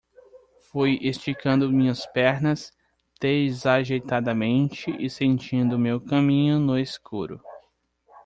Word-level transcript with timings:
Fui 0.71 0.97
esticando 0.99 1.71
minhas 1.71 2.07
pernas 2.07 2.73
desajeitadamente 3.21 4.89
e 4.99 5.07
sentindo 5.07 5.77
meu 5.77 6.01
caminho 6.03 6.57
no 6.57 6.75
escuro. 6.79 7.39